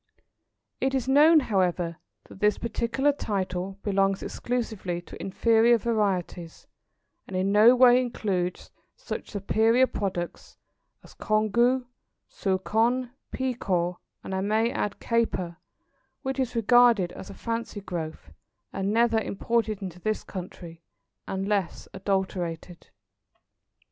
It 0.79 0.95
is 0.95 1.07
known, 1.07 1.41
however, 1.41 1.97
that 2.23 2.39
this 2.39 2.57
particular 2.57 3.11
title 3.11 3.77
belongs 3.83 4.23
exclusively 4.23 4.99
to 5.03 5.21
inferior 5.21 5.77
varieties, 5.77 6.65
and 7.27 7.37
in 7.37 7.51
no 7.51 7.75
way 7.75 8.01
includes 8.01 8.71
such 8.95 9.29
superior 9.29 9.85
products 9.85 10.57
as 11.03 11.13
Congou, 11.13 11.85
Souchong, 12.27 13.11
Pekoe, 13.31 13.97
and 14.23 14.33
I 14.33 14.41
may 14.41 14.71
add 14.71 14.99
Caper, 14.99 15.57
which 16.23 16.39
is 16.39 16.55
regarded 16.55 17.11
as 17.11 17.29
a 17.29 17.35
fancy 17.35 17.79
growth, 17.79 18.31
and 18.73 18.91
never 18.91 19.19
imported 19.19 19.83
into 19.83 19.99
this 19.99 20.23
country, 20.23 20.81
unless 21.27 21.87
adulterated. 21.93 22.89